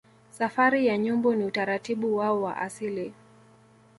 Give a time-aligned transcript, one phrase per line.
[0.31, 3.13] Safari ya Nyumbu ni utaratibu wao wa asili